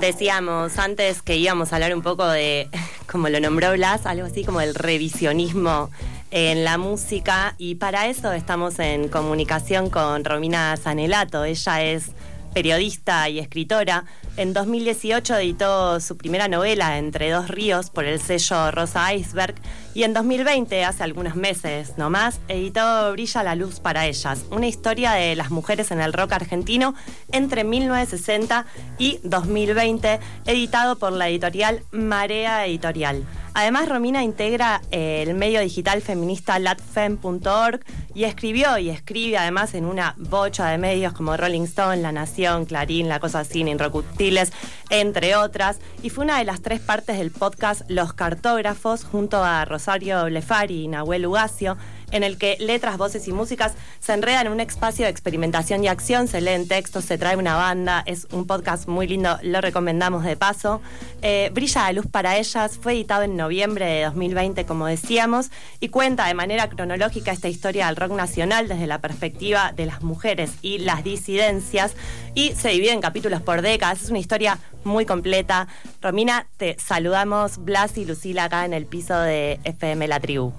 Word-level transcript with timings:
Decíamos 0.00 0.78
antes 0.78 1.22
que 1.22 1.36
íbamos 1.36 1.72
a 1.72 1.76
hablar 1.76 1.92
un 1.92 2.02
poco 2.02 2.26
de, 2.28 2.68
como 3.10 3.28
lo 3.28 3.40
nombró 3.40 3.72
Blas, 3.72 4.06
algo 4.06 4.26
así 4.26 4.44
como 4.44 4.60
el 4.60 4.74
revisionismo 4.74 5.90
en 6.30 6.62
la 6.62 6.78
música 6.78 7.54
y 7.58 7.76
para 7.76 8.06
eso 8.06 8.32
estamos 8.32 8.78
en 8.78 9.08
comunicación 9.08 9.90
con 9.90 10.24
Romina 10.24 10.76
Sanelato. 10.76 11.44
Ella 11.44 11.82
es 11.82 12.12
periodista 12.58 13.28
y 13.28 13.38
escritora. 13.38 14.04
En 14.36 14.52
2018 14.52 15.36
editó 15.36 16.00
su 16.00 16.16
primera 16.16 16.48
novela, 16.48 16.98
Entre 16.98 17.30
dos 17.30 17.46
ríos, 17.46 17.88
por 17.88 18.04
el 18.04 18.20
sello 18.20 18.72
Rosa 18.72 19.14
Iceberg. 19.14 19.54
Y 19.94 20.02
en 20.02 20.12
2020, 20.12 20.84
hace 20.84 21.04
algunos 21.04 21.36
meses 21.36 21.96
nomás, 21.98 22.40
editó 22.48 23.12
Brilla 23.12 23.44
la 23.44 23.54
luz 23.54 23.78
para 23.78 24.06
ellas, 24.06 24.44
una 24.50 24.66
historia 24.66 25.12
de 25.12 25.36
las 25.36 25.52
mujeres 25.52 25.92
en 25.92 26.00
el 26.00 26.12
rock 26.12 26.32
argentino 26.32 26.96
entre 27.30 27.62
1960 27.62 28.66
y 28.98 29.20
2020, 29.22 30.18
editado 30.46 30.98
por 30.98 31.12
la 31.12 31.28
editorial 31.28 31.84
Marea 31.92 32.66
Editorial. 32.66 33.24
Además, 33.54 33.88
Romina 33.88 34.22
integra 34.22 34.80
eh, 34.90 35.24
el 35.26 35.34
medio 35.34 35.60
digital 35.60 36.00
feminista 36.02 36.58
latfem.org 36.58 37.80
y 38.14 38.24
escribió 38.24 38.78
y 38.78 38.90
escribe 38.90 39.38
además 39.38 39.74
en 39.74 39.84
una 39.84 40.14
bocha 40.18 40.68
de 40.68 40.78
medios 40.78 41.12
como 41.12 41.36
Rolling 41.36 41.62
Stone, 41.62 41.98
La 41.98 42.12
Nación, 42.12 42.64
Clarín, 42.64 43.08
La 43.08 43.20
Cosa 43.20 43.44
Sin, 43.44 43.68
Inrocutiles, 43.68 44.52
entre 44.90 45.36
otras. 45.36 45.78
Y 46.02 46.10
fue 46.10 46.24
una 46.24 46.38
de 46.38 46.44
las 46.44 46.62
tres 46.62 46.80
partes 46.80 47.18
del 47.18 47.30
podcast 47.30 47.82
Los 47.88 48.12
Cartógrafos 48.12 49.04
junto 49.04 49.42
a 49.42 49.64
Rosario 49.64 50.24
Blefari 50.24 50.84
y 50.84 50.88
Nahuel 50.88 51.26
Ugacio 51.26 51.76
en 52.10 52.22
el 52.24 52.38
que 52.38 52.56
letras, 52.60 52.96
voces 52.96 53.26
y 53.28 53.32
músicas 53.32 53.72
se 54.00 54.12
enredan 54.12 54.46
en 54.46 54.52
un 54.52 54.60
espacio 54.60 55.04
de 55.04 55.10
experimentación 55.10 55.84
y 55.84 55.88
acción, 55.88 56.28
se 56.28 56.40
leen 56.40 56.68
textos, 56.68 57.04
se 57.04 57.18
trae 57.18 57.36
una 57.36 57.56
banda, 57.56 58.02
es 58.06 58.26
un 58.32 58.46
podcast 58.46 58.88
muy 58.88 59.06
lindo, 59.06 59.38
lo 59.42 59.60
recomendamos 59.60 60.24
de 60.24 60.36
paso. 60.36 60.80
Eh, 61.22 61.50
Brilla 61.52 61.84
la 61.84 61.92
luz 61.92 62.06
para 62.06 62.36
ellas, 62.38 62.78
fue 62.80 62.92
editado 62.92 63.22
en 63.22 63.36
noviembre 63.36 63.86
de 63.86 64.04
2020, 64.04 64.64
como 64.66 64.86
decíamos, 64.86 65.50
y 65.80 65.88
cuenta 65.88 66.26
de 66.26 66.34
manera 66.34 66.68
cronológica 66.68 67.32
esta 67.32 67.48
historia 67.48 67.86
del 67.86 67.96
rock 67.96 68.12
nacional 68.12 68.68
desde 68.68 68.86
la 68.86 69.00
perspectiva 69.00 69.72
de 69.72 69.86
las 69.86 70.02
mujeres 70.02 70.52
y 70.62 70.78
las 70.78 71.04
disidencias, 71.04 71.94
y 72.34 72.52
se 72.52 72.70
divide 72.70 72.92
en 72.92 73.00
capítulos 73.00 73.42
por 73.42 73.62
décadas, 73.62 74.02
es 74.02 74.10
una 74.10 74.18
historia 74.18 74.58
muy 74.84 75.06
completa. 75.06 75.68
Romina, 76.00 76.46
te 76.56 76.76
saludamos, 76.78 77.58
Blas 77.58 77.98
y 77.98 78.04
Lucila 78.04 78.44
acá 78.44 78.64
en 78.64 78.72
el 78.72 78.86
piso 78.86 79.18
de 79.18 79.60
FM 79.64 80.08
La 80.08 80.20
Tribu. 80.20 80.52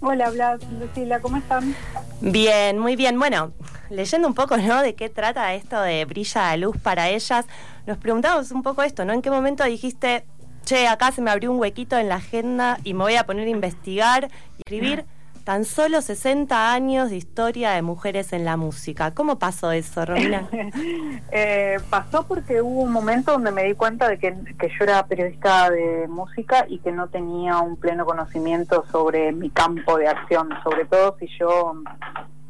Hola, 0.00 0.30
Blas, 0.30 0.60
Lucila, 0.78 1.20
¿cómo 1.20 1.36
están? 1.38 1.74
Bien, 2.20 2.78
muy 2.78 2.96
bien. 2.96 3.18
Bueno, 3.18 3.52
leyendo 3.90 4.28
un 4.28 4.34
poco, 4.34 4.56
¿no? 4.56 4.82
De 4.82 4.94
qué 4.94 5.08
trata 5.08 5.54
esto 5.54 5.80
de 5.80 6.04
brilla 6.04 6.50
la 6.50 6.56
luz 6.56 6.76
para 6.78 7.08
ellas, 7.08 7.46
nos 7.86 7.98
preguntamos 7.98 8.50
un 8.52 8.62
poco 8.62 8.82
esto, 8.82 9.04
¿no? 9.04 9.12
¿En 9.12 9.22
qué 9.22 9.30
momento 9.30 9.64
dijiste, 9.64 10.26
che, 10.64 10.86
acá 10.86 11.12
se 11.12 11.22
me 11.22 11.30
abrió 11.30 11.50
un 11.50 11.58
huequito 11.58 11.96
en 11.98 12.08
la 12.08 12.16
agenda 12.16 12.78
y 12.84 12.94
me 12.94 13.04
voy 13.04 13.16
a 13.16 13.24
poner 13.24 13.46
a 13.46 13.50
investigar 13.50 14.28
y 14.58 14.62
escribir? 14.66 15.04
Tan 15.46 15.64
solo 15.64 16.02
60 16.02 16.72
años 16.72 17.10
de 17.10 17.14
historia 17.14 17.70
de 17.70 17.80
mujeres 17.80 18.32
en 18.32 18.44
la 18.44 18.56
música. 18.56 19.14
¿Cómo 19.14 19.38
pasó 19.38 19.70
eso, 19.70 20.04
Romina? 20.04 20.48
eh, 21.30 21.76
pasó 21.88 22.26
porque 22.26 22.60
hubo 22.60 22.82
un 22.82 22.90
momento 22.90 23.30
donde 23.30 23.52
me 23.52 23.62
di 23.62 23.74
cuenta 23.74 24.08
de 24.08 24.18
que, 24.18 24.34
yo 24.34 24.84
era 24.84 25.06
periodista 25.06 25.70
de 25.70 26.08
música 26.08 26.66
y 26.68 26.80
que 26.80 26.90
no 26.90 27.06
tenía 27.06 27.60
un 27.60 27.76
pleno 27.76 28.04
conocimiento 28.04 28.84
sobre 28.90 29.30
mi 29.30 29.48
campo 29.50 29.96
de 29.98 30.08
acción, 30.08 30.48
sobre 30.64 30.84
todo 30.84 31.16
si 31.20 31.28
yo, 31.38 31.74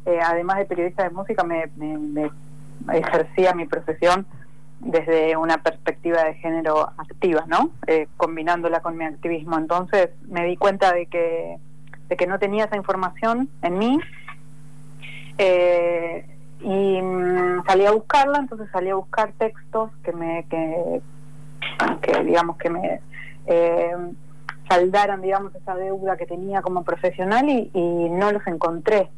eh, 0.07 0.19
además 0.19 0.57
de 0.57 0.65
periodista 0.65 1.03
de 1.03 1.11
música, 1.11 1.43
me, 1.43 1.67
me, 1.75 2.31
ejercía 2.91 3.53
mi 3.53 3.67
profesión 3.67 4.25
desde 4.79 5.37
una 5.37 5.59
perspectiva 5.59 6.23
de 6.23 6.33
género 6.33 6.89
activa, 6.97 7.43
¿no? 7.45 7.69
Eh, 7.85 8.07
combinándola 8.17 8.79
con 8.79 8.97
mi 8.97 9.05
activismo. 9.05 9.55
Entonces 9.55 10.09
me 10.27 10.45
di 10.45 10.57
cuenta 10.57 10.91
de 10.93 11.05
que 11.05 11.59
de 12.07 12.15
que 12.15 12.27
no 12.27 12.39
tenía 12.39 12.65
esa 12.65 12.75
información 12.75 13.49
en 13.61 13.77
mí. 13.77 13.99
Eh, 15.37 16.25
y 16.61 17.01
mm, 17.01 17.63
salí 17.67 17.85
a 17.85 17.91
buscarla, 17.91 18.39
entonces 18.39 18.67
salí 18.71 18.89
a 18.89 18.95
buscar 18.95 19.31
textos 19.37 19.91
que 20.03 20.11
me, 20.13 20.45
que, 20.49 21.01
que 22.01 22.23
digamos, 22.23 22.57
que 22.57 22.69
me 22.69 23.01
eh, 23.45 23.95
saldaran, 24.67 25.21
digamos, 25.21 25.53
esa 25.55 25.75
deuda 25.75 26.17
que 26.17 26.25
tenía 26.25 26.61
como 26.61 26.83
profesional 26.83 27.47
y, 27.49 27.69
no 28.09 28.31
los 28.31 28.45
encontré. 28.47 29.09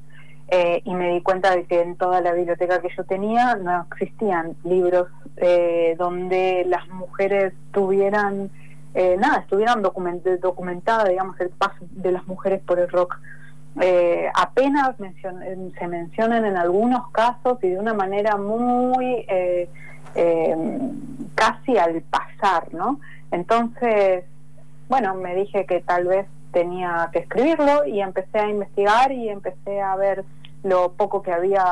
Eh, 0.52 0.81
y 0.84 0.96
me 0.96 1.14
di 1.14 1.22
cuenta 1.22 1.56
de 1.56 1.66
que 1.66 1.80
en 1.80 1.96
toda 1.96 2.22
la 2.22 2.34
biblioteca 2.34 2.81
que 2.81 2.90
yo 2.97 3.03
tenía 3.03 3.56
no 3.56 3.85
existían 3.91 4.56
libros 4.64 5.08
donde 5.97 6.66
las 6.68 6.85
mujeres 6.90 7.53
tuvieran 7.72 8.50
eh, 8.94 9.18
nada, 9.20 9.40
estuvieran 9.40 9.82
document 9.82 10.24
documentadas, 10.42 11.10
digamos, 11.10 11.40
el 11.40 11.50
paso 11.50 11.86
de 11.92 12.12
las 12.12 12.26
mujeres 12.28 12.62
por 12.62 12.80
el 12.80 12.90
rock. 12.90 13.20
Eh, 13.80 14.30
apenas 14.34 14.96
se 14.98 15.88
mencionan 15.88 16.46
en 16.46 16.58
algunos 16.58 17.10
casos 17.12 17.60
y 17.62 17.70
de 17.70 17.80
una 17.80 17.94
manera 17.94 18.36
muy 18.36 19.26
eh, 19.28 19.70
casi 21.36 21.78
al 21.78 22.02
pasar, 22.02 22.74
¿no? 22.74 23.00
Entonces, 23.32 24.26
bueno, 24.90 25.14
me 25.14 25.36
dije 25.36 25.66
que 25.66 25.82
tal 25.82 26.08
vez 26.08 26.26
tenía 26.52 27.10
que 27.14 27.20
escribirlo 27.20 27.86
y 27.86 28.02
empecé 28.02 28.40
a 28.40 28.50
investigar 28.50 29.12
y 29.12 29.30
empecé 29.30 29.82
a 29.82 29.96
ver 29.96 30.26
lo 30.64 30.94
poco 30.94 31.22
que 31.22 31.32
había 31.32 31.64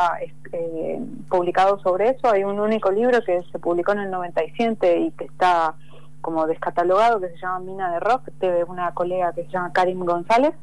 publicado 1.29 1.79
sobre 1.79 2.11
eso. 2.11 2.29
Hay 2.31 2.43
un 2.43 2.59
único 2.59 2.91
libro 2.91 3.21
que 3.25 3.41
se 3.51 3.59
publicó 3.59 3.93
en 3.93 3.99
el 3.99 4.11
97 4.11 4.99
y 4.99 5.11
que 5.11 5.25
está 5.25 5.73
como 6.21 6.47
descatalogado 6.47 7.19
que 7.19 7.29
se 7.29 7.37
llama 7.37 7.59
Mina 7.59 7.91
de 7.91 7.99
Rock, 7.99 8.27
de 8.39 8.63
una 8.65 8.91
colega 8.93 9.33
que 9.33 9.43
se 9.43 9.49
llama 9.49 9.71
Karim 9.71 10.03
González, 10.05 10.53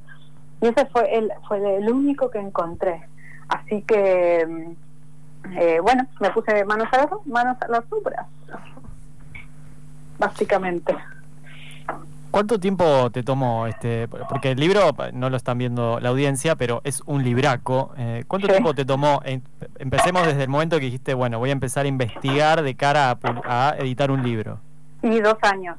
y 0.61 0.67
ese 0.67 0.87
fue 0.87 1.17
el, 1.17 1.33
fue 1.47 1.77
el 1.77 1.91
único 1.91 2.31
que 2.31 2.39
encontré. 2.39 3.03
Así 3.49 3.83
que, 3.83 4.47
mm, 4.47 5.53
eh, 5.59 5.81
bueno, 5.81 6.07
me 6.21 6.31
puse 6.31 6.65
manos 6.65 6.89
a 6.93 6.97
las, 6.99 7.27
manos 7.27 7.57
a 7.61 7.69
las 7.69 7.85
obras, 7.91 8.27
básicamente. 10.19 10.95
¿Cuánto 12.35 12.59
tiempo 12.59 13.11
te 13.13 13.23
tomó 13.23 13.69
este? 13.69 14.09
Porque 14.09 14.51
el 14.51 14.59
libro 14.59 14.91
no 15.13 15.31
lo 15.31 15.37
están 15.37 15.57
viendo 15.57 16.01
la 16.01 16.09
audiencia, 16.09 16.57
pero 16.57 16.81
es 16.83 17.01
un 17.07 17.23
libraco. 17.23 17.93
Eh, 17.97 18.25
¿Cuánto 18.27 18.49
tiempo 18.49 18.75
te 18.75 18.85
tomó? 18.85 19.21
Empecemos 19.79 20.27
desde 20.27 20.43
el 20.43 20.49
momento 20.49 20.81
que 20.81 20.87
dijiste, 20.87 21.15
bueno, 21.15 21.39
voy 21.39 21.51
a 21.51 21.53
empezar 21.53 21.85
a 21.85 21.89
investigar 21.89 22.63
de 22.63 22.75
cara 22.75 23.17
a 23.45 23.77
editar 23.79 24.11
un 24.11 24.25
libro. 24.25 24.59
Y 25.05 25.21
dos 25.21 25.37
años, 25.43 25.77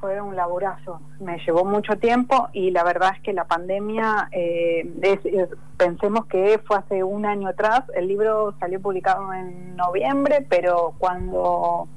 fue 0.00 0.20
un 0.20 0.36
laburazo, 0.36 1.00
me 1.18 1.36
llevó 1.44 1.64
mucho 1.64 1.96
tiempo 1.96 2.48
y 2.52 2.70
la 2.70 2.84
verdad 2.84 3.10
es 3.16 3.20
que 3.22 3.32
la 3.32 3.44
pandemia, 3.44 4.28
eh, 4.30 4.88
pensemos 5.76 6.26
que 6.26 6.60
fue 6.64 6.76
hace 6.76 7.02
un 7.02 7.26
año 7.26 7.48
atrás, 7.48 7.82
el 7.96 8.06
libro 8.06 8.54
salió 8.60 8.80
publicado 8.80 9.34
en 9.34 9.74
noviembre, 9.74 10.46
pero 10.48 10.94
cuando 10.98 11.88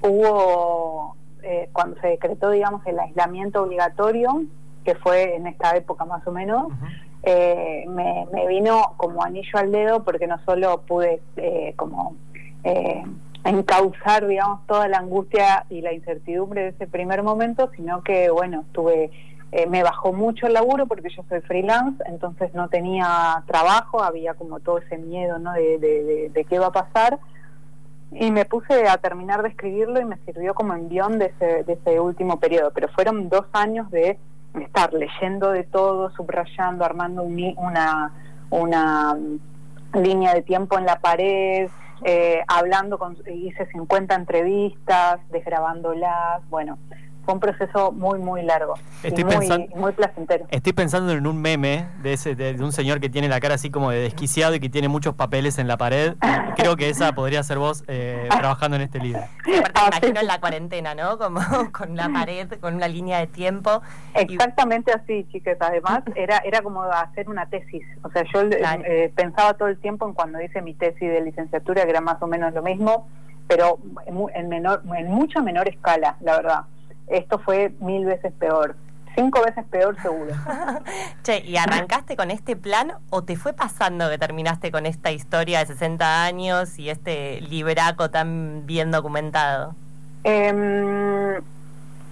hubo, 0.00 1.16
eh, 1.42 1.68
cuando 1.72 2.00
se 2.00 2.06
decretó, 2.06 2.50
digamos, 2.50 2.86
el 2.86 3.00
aislamiento 3.00 3.64
obligatorio, 3.64 4.44
que 4.84 4.94
fue 4.94 5.34
en 5.34 5.48
esta 5.48 5.76
época 5.76 6.04
más 6.04 6.24
o 6.24 6.30
menos, 6.30 6.68
eh, 7.24 7.84
me, 7.88 8.28
me, 8.32 8.46
vino 8.46 8.94
como 8.96 9.24
anillo 9.24 9.58
al 9.58 9.72
dedo 9.72 10.04
porque 10.04 10.28
no 10.28 10.38
solo 10.44 10.82
pude 10.82 11.20
como 11.74 12.14
encauzar, 13.44 14.26
digamos, 14.26 14.66
toda 14.66 14.88
la 14.88 14.98
angustia 14.98 15.66
y 15.68 15.80
la 15.80 15.92
incertidumbre 15.92 16.62
de 16.62 16.68
ese 16.68 16.86
primer 16.86 17.22
momento, 17.22 17.70
sino 17.76 18.02
que, 18.02 18.30
bueno, 18.30 18.64
tuve, 18.72 19.10
eh, 19.50 19.66
me 19.66 19.82
bajó 19.82 20.12
mucho 20.12 20.46
el 20.46 20.54
laburo 20.54 20.86
porque 20.86 21.10
yo 21.10 21.24
soy 21.28 21.40
freelance, 21.40 22.02
entonces 22.06 22.54
no 22.54 22.68
tenía 22.68 23.42
trabajo, 23.46 24.02
había 24.02 24.34
como 24.34 24.60
todo 24.60 24.78
ese 24.78 24.98
miedo, 24.98 25.38
¿no? 25.38 25.52
De, 25.52 25.78
de, 26.32 26.44
qué 26.44 26.58
va 26.58 26.66
a 26.66 26.72
pasar. 26.72 27.18
Y 28.12 28.30
me 28.30 28.44
puse 28.44 28.88
a 28.88 28.98
terminar 28.98 29.42
de 29.42 29.48
escribirlo 29.48 29.98
y 29.98 30.04
me 30.04 30.18
sirvió 30.18 30.54
como 30.54 30.74
envión 30.74 31.18
de 31.18 31.26
ese, 31.26 31.64
de 31.64 31.72
ese 31.72 31.98
último 31.98 32.38
periodo, 32.38 32.70
pero 32.74 32.88
fueron 32.88 33.28
dos 33.28 33.46
años 33.52 33.90
de 33.90 34.18
estar 34.54 34.92
leyendo 34.92 35.50
de 35.50 35.64
todo, 35.64 36.10
subrayando, 36.10 36.84
armando 36.84 37.22
una, 37.22 38.12
una 38.50 39.16
línea 39.94 40.34
de 40.34 40.42
tiempo 40.42 40.78
en 40.78 40.84
la 40.84 41.00
pared, 41.00 41.70
eh, 42.04 42.42
hablando 42.48 42.98
con, 42.98 43.16
hice 43.26 43.66
50 43.66 44.14
entrevistas, 44.14 45.20
desgrabándolas, 45.30 46.48
bueno, 46.48 46.78
fue 47.24 47.34
un 47.34 47.40
proceso 47.40 47.92
muy, 47.92 48.18
muy 48.18 48.42
largo. 48.42 48.74
Estoy 49.02 49.24
muy, 49.24 49.36
pensando, 49.36 49.76
muy 49.76 49.92
placentero. 49.92 50.46
Estoy 50.50 50.72
pensando 50.72 51.12
en 51.12 51.26
un 51.26 51.40
meme 51.40 51.86
de, 52.02 52.14
ese, 52.14 52.34
de, 52.34 52.54
un 52.62 52.72
señor 52.72 53.00
que 53.00 53.08
tiene 53.08 53.28
la 53.28 53.40
cara 53.40 53.54
así 53.54 53.70
como 53.70 53.90
de 53.90 54.00
desquiciado 54.00 54.54
y 54.54 54.60
que 54.60 54.68
tiene 54.68 54.88
muchos 54.88 55.14
papeles 55.14 55.58
en 55.58 55.68
la 55.68 55.76
pared. 55.76 56.14
Creo 56.56 56.76
que 56.76 56.88
esa 56.88 57.12
podría 57.12 57.42
ser 57.42 57.58
vos 57.58 57.84
eh, 57.88 58.28
trabajando 58.30 58.76
en 58.76 58.82
este 58.82 58.98
libro. 58.98 59.22
aparte 59.74 59.82
me 59.82 59.86
imagino 59.86 60.20
en 60.20 60.26
la 60.26 60.40
cuarentena, 60.40 60.94
¿no? 60.94 61.18
Como 61.18 61.40
con 61.72 61.96
la 61.96 62.08
pared, 62.08 62.48
con 62.60 62.74
una 62.74 62.88
línea 62.88 63.18
de 63.18 63.26
tiempo. 63.26 63.82
Exactamente 64.14 64.92
así, 64.92 65.26
chicas. 65.30 65.56
Además, 65.60 66.02
era, 66.16 66.38
era 66.38 66.60
como 66.62 66.82
hacer 66.82 67.28
una 67.28 67.46
tesis. 67.46 67.82
O 68.02 68.10
sea, 68.10 68.24
yo 68.32 68.42
eh, 68.42 69.12
pensaba 69.14 69.54
todo 69.54 69.68
el 69.68 69.78
tiempo 69.78 70.06
en 70.06 70.14
cuando 70.14 70.40
hice 70.40 70.60
mi 70.60 70.74
tesis 70.74 71.00
de 71.00 71.20
licenciatura, 71.20 71.84
que 71.84 71.90
era 71.90 72.00
más 72.00 72.20
o 72.20 72.26
menos 72.26 72.52
lo 72.52 72.62
mismo 72.62 73.06
pero 73.48 73.78
en, 74.34 74.48
menor, 74.48 74.82
en 74.96 75.08
mucha 75.08 75.42
menor 75.42 75.68
escala, 75.68 76.16
la 76.20 76.36
verdad. 76.36 76.60
Esto 77.08 77.38
fue 77.38 77.74
mil 77.80 78.04
veces 78.04 78.32
peor 78.38 78.76
cinco 79.14 79.42
veces 79.42 79.64
peor 79.66 80.00
seguro. 80.00 80.32
che, 81.22 81.42
¿y 81.44 81.56
arrancaste 81.56 82.16
con 82.16 82.30
este 82.30 82.56
plan 82.56 82.92
o 83.10 83.22
te 83.22 83.36
fue 83.36 83.52
pasando 83.52 84.08
que 84.08 84.18
terminaste 84.18 84.70
con 84.70 84.86
esta 84.86 85.10
historia 85.10 85.60
de 85.60 85.66
60 85.66 86.24
años 86.24 86.78
y 86.78 86.90
este 86.90 87.40
libraco 87.40 88.10
tan 88.10 88.66
bien 88.66 88.90
documentado? 88.90 89.74
Em, 90.24 91.34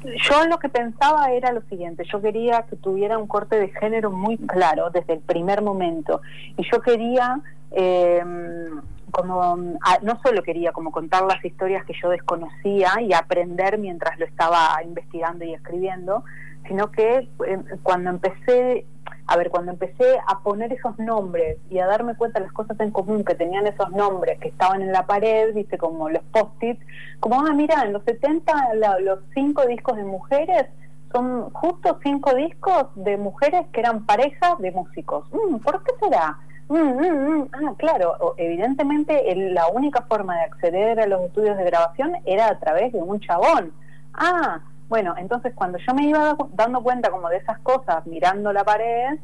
yo 0.03 0.47
lo 0.49 0.59
que 0.59 0.69
pensaba 0.69 1.31
era 1.33 1.53
lo 1.53 1.63
siguiente, 1.63 2.05
yo 2.11 2.21
quería 2.21 2.63
que 2.63 2.77
tuviera 2.77 3.19
un 3.19 3.27
corte 3.27 3.57
de 3.57 3.69
género 3.69 4.11
muy 4.11 4.37
claro 4.37 4.91
desde 4.91 5.15
el 5.15 5.21
primer 5.21 5.63
momento 5.63 6.21
y 6.57 6.65
yo 6.71 6.81
quería 6.81 7.41
em, 7.71 8.81
como 9.11 9.57
no 9.57 10.21
solo 10.23 10.43
quería 10.43 10.73
como 10.73 10.91
contar 10.91 11.25
las 11.25 11.45
historias 11.45 11.85
que 11.85 11.95
yo 12.01 12.09
desconocía 12.11 13.01
y 13.01 13.13
aprender 13.13 13.79
mientras 13.79 14.19
lo 14.19 14.27
estaba 14.27 14.81
investigando 14.85 15.45
y 15.45 15.55
escribiendo, 15.55 16.25
sino 16.67 16.91
que 16.91 17.29
eh, 17.47 17.59
cuando 17.83 18.11
empecé, 18.11 18.87
a 19.27 19.37
ver, 19.37 19.51
cuando 19.51 19.73
empecé 19.73 20.19
a 20.27 20.41
poner 20.41 20.73
esos 20.73 20.99
nombres 20.99 21.59
y 21.71 21.79
a 21.79 21.87
darme 21.87 22.15
cuenta 22.17 22.39
de 22.39 22.47
las 22.47 22.55
cosas 22.55 22.79
en 22.81 22.91
común 22.91 23.25
que 23.25 23.35
tenían 23.35 23.67
esos 23.67 23.91
nombres 23.91 24.39
que 24.39 24.49
estaban 24.49 24.83
en 24.83 24.93
la 24.93 25.07
pared, 25.07 25.55
viste, 25.55 25.79
como 25.79 26.09
los 26.09 26.23
post-its, 26.33 26.85
como, 27.19 27.41
ah, 27.41 27.53
mira, 27.55 27.83
en 27.83 27.93
los 27.93 28.05
70 28.05 28.53
los 29.01 29.21
cinco 29.35 29.67
discos 29.67 29.97
de 29.97 30.05
mujeres 30.05 30.67
son 31.13 31.51
justo 31.51 31.99
cinco 32.03 32.35
discos 32.35 32.87
de 32.95 33.17
mujeres 33.17 33.67
que 33.73 33.81
eran 33.81 34.07
parejas 34.07 34.59
de 34.59 34.71
músicos. 34.71 35.27
Mm, 35.33 35.57
¿Por 35.57 35.83
qué 35.83 35.93
será? 36.01 36.39
Mm, 36.71 36.77
mm, 36.77 37.49
ah, 37.53 37.75
claro, 37.77 38.35
evidentemente 38.37 39.35
la 39.35 39.67
única 39.67 40.03
forma 40.03 40.37
de 40.37 40.43
acceder 40.43 41.01
a 41.01 41.07
los 41.09 41.23
estudios 41.23 41.57
de 41.59 41.65
grabación 41.65 42.13
era 42.25 42.47
a 42.47 42.61
través 42.61 42.93
de 42.93 43.03
un 43.03 43.19
chabón. 43.19 43.73
Ah, 44.15 44.61
bueno, 44.89 45.17
entonces 45.19 45.53
cuando 45.53 45.79
yo 45.79 45.95
me 45.95 46.07
iba 46.07 46.37
dando 46.53 46.81
cuenta 46.81 47.11
como 47.11 47.29
de 47.29 47.39
esas 47.39 47.59
cosas, 47.59 48.07
mirando 48.07 48.53
la 48.53 48.63
pared, 48.63 49.19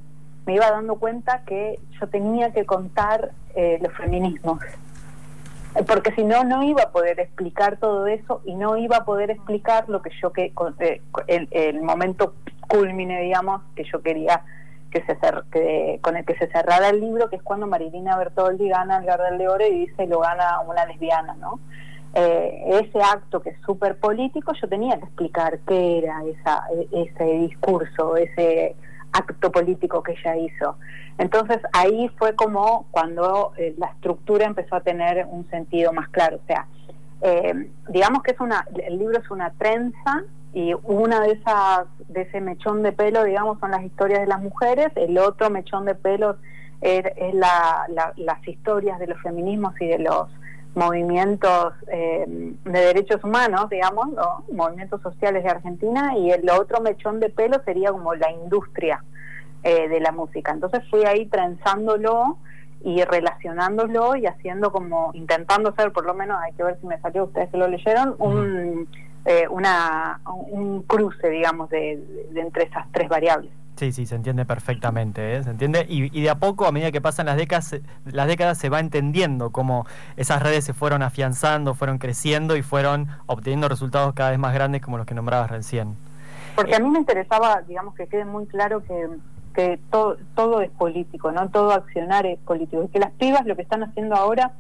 me 0.44 0.54
iba 0.54 0.68
dando 0.72 0.96
cuenta 0.96 1.42
que 1.46 1.78
yo 2.00 2.08
tenía 2.08 2.50
que 2.52 2.66
contar 2.66 3.30
eh, 3.54 3.78
los 3.80 3.92
feminismos. 3.92 4.58
Porque 5.86 6.10
si 6.16 6.24
no, 6.24 6.42
no 6.42 6.64
iba 6.64 6.82
a 6.82 6.90
poder 6.90 7.20
explicar 7.20 7.76
todo 7.76 8.08
eso 8.08 8.42
y 8.44 8.56
no 8.56 8.76
iba 8.76 8.96
a 8.96 9.04
poder 9.04 9.30
explicar 9.30 9.88
lo 9.88 10.02
que 10.02 10.10
yo, 10.20 10.32
que 10.32 10.52
eh, 10.80 11.00
el, 11.28 11.46
el 11.52 11.80
momento 11.80 12.34
culmine, 12.66 13.22
digamos, 13.22 13.62
que 13.76 13.84
yo 13.84 14.02
quería 14.02 14.42
que 14.90 15.02
se 15.04 15.16
que, 15.50 15.98
con 16.02 16.16
el 16.16 16.24
que 16.24 16.36
se 16.36 16.48
cerrara 16.48 16.88
el 16.88 17.00
libro, 17.00 17.28
que 17.28 17.36
es 17.36 17.42
cuando 17.42 17.66
Marilina 17.66 18.16
Bertoldi 18.16 18.68
gana 18.68 18.98
el 18.98 19.06
Gardel 19.06 19.38
de 19.38 19.48
Oro 19.48 19.66
y 19.66 19.86
dice 19.86 20.06
lo 20.06 20.20
gana 20.20 20.60
una 20.60 20.86
lesbiana, 20.86 21.34
¿no? 21.34 21.60
Eh, 22.14 22.80
ese 22.82 23.02
acto 23.02 23.42
que 23.42 23.50
es 23.50 23.60
súper 23.60 23.98
político, 23.98 24.52
yo 24.60 24.68
tenía 24.68 24.96
que 24.98 25.04
explicar 25.04 25.58
qué 25.66 25.98
era 25.98 26.22
esa, 26.24 26.64
ese 26.90 27.24
discurso, 27.24 28.16
ese 28.16 28.74
acto 29.12 29.52
político 29.52 30.02
que 30.02 30.12
ella 30.12 30.36
hizo. 30.36 30.76
Entonces 31.18 31.58
ahí 31.72 32.10
fue 32.18 32.34
como 32.34 32.86
cuando 32.90 33.52
eh, 33.56 33.74
la 33.78 33.88
estructura 33.88 34.46
empezó 34.46 34.76
a 34.76 34.80
tener 34.80 35.26
un 35.28 35.48
sentido 35.50 35.92
más 35.92 36.08
claro. 36.08 36.36
O 36.42 36.46
sea, 36.46 36.66
eh, 37.22 37.70
digamos 37.88 38.22
que 38.22 38.32
es 38.32 38.40
una, 38.40 38.66
el 38.86 38.98
libro 38.98 39.18
es 39.18 39.30
una 39.30 39.50
trenza 39.50 40.24
y 40.56 40.72
una 40.84 41.20
de 41.20 41.32
esas, 41.32 41.84
de 42.08 42.22
ese 42.22 42.40
mechón 42.40 42.82
de 42.82 42.90
pelo, 42.90 43.24
digamos, 43.24 43.60
son 43.60 43.72
las 43.72 43.84
historias 43.84 44.20
de 44.20 44.26
las 44.26 44.40
mujeres, 44.40 44.88
el 44.94 45.18
otro 45.18 45.50
mechón 45.50 45.84
de 45.84 45.94
pelo 45.94 46.38
es, 46.80 47.04
las 47.34 48.48
historias 48.48 48.98
de 48.98 49.06
los 49.06 49.20
feminismos 49.20 49.74
y 49.78 49.86
de 49.86 49.98
los 49.98 50.30
movimientos 50.74 51.74
eh, 51.88 52.24
de 52.26 52.80
derechos 52.80 53.22
humanos, 53.22 53.68
digamos, 53.68 54.08
movimientos 54.50 55.02
sociales 55.02 55.44
de 55.44 55.50
Argentina, 55.50 56.16
y 56.16 56.30
el 56.30 56.48
otro 56.48 56.80
mechón 56.80 57.20
de 57.20 57.28
pelo 57.28 57.60
sería 57.66 57.92
como 57.92 58.14
la 58.14 58.30
industria 58.30 59.04
eh, 59.62 59.90
de 59.90 60.00
la 60.00 60.10
música. 60.10 60.52
Entonces 60.52 60.80
fui 60.88 61.04
ahí 61.04 61.26
trenzándolo 61.26 62.38
y 62.82 63.04
relacionándolo 63.04 64.16
y 64.16 64.24
haciendo 64.24 64.72
como, 64.72 65.10
intentando 65.12 65.68
hacer, 65.68 65.92
por 65.92 66.06
lo 66.06 66.14
menos, 66.14 66.40
hay 66.40 66.54
que 66.54 66.62
ver 66.62 66.78
si 66.80 66.86
me 66.86 66.98
salió, 67.00 67.24
ustedes 67.24 67.50
que 67.50 67.58
lo 67.58 67.68
leyeron, 67.68 68.16
un, 68.18 68.88
eh, 69.26 69.46
una, 69.50 70.20
un 70.26 70.82
cruce, 70.82 71.28
digamos, 71.28 71.68
de 71.70 72.02
entre 72.34 72.64
esas 72.64 72.90
tres 72.92 73.08
variables. 73.08 73.50
Sí, 73.76 73.92
sí, 73.92 74.06
se 74.06 74.14
entiende 74.14 74.46
perfectamente, 74.46 75.36
¿eh? 75.36 75.44
se 75.44 75.50
entiende 75.50 75.84
y, 75.86 76.08
de 76.08 76.30
a 76.30 76.36
poco, 76.36 76.66
a 76.66 76.72
medida 76.72 76.90
que 76.92 77.02
pasan 77.02 77.26
las 77.26 77.36
décadas, 77.36 77.76
las 78.06 78.26
décadas 78.26 78.56
se 78.56 78.70
va 78.70 78.80
entendiendo 78.80 79.50
cómo 79.50 79.86
esas 80.16 80.42
redes 80.42 80.64
se 80.64 80.72
fueron 80.72 81.02
afianzando, 81.02 81.74
fueron 81.74 81.98
creciendo 81.98 82.56
y 82.56 82.62
fueron 82.62 83.08
obteniendo 83.26 83.68
resultados 83.68 84.14
cada 84.14 84.30
vez 84.30 84.38
más 84.38 84.54
grandes 84.54 84.80
como 84.80 84.96
los 84.96 85.06
que 85.06 85.14
nombrabas 85.14 85.50
recién. 85.50 85.94
Porque 86.54 86.74
a 86.74 86.78
mí 86.78 86.88
me 86.88 87.00
interesaba, 87.00 87.60
digamos, 87.68 87.94
que 87.94 88.06
quede 88.06 88.24
muy 88.24 88.46
claro 88.46 88.82
que, 88.82 89.08
que 89.52 89.78
todo, 89.90 90.16
todo 90.34 90.62
es 90.62 90.70
político, 90.70 91.30
no 91.30 91.50
todo 91.50 91.72
accionar 91.72 92.24
es 92.24 92.38
político, 92.38 92.84
y 92.84 92.88
que 92.88 92.98
las 92.98 93.12
pibas 93.12 93.44
lo 93.44 93.56
que 93.56 93.62
están 93.62 93.82
haciendo 93.82 94.14
ahora 94.14 94.52